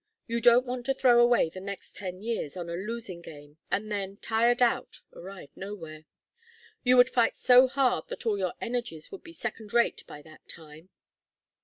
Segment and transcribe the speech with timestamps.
[0.25, 3.91] You don't want to throw away the next ten years on a losing game, and
[3.91, 6.05] then, tired out, arrive nowhere.
[6.83, 10.47] You would fight so hard that all your energies would be second rate by that
[10.49, 10.89] time.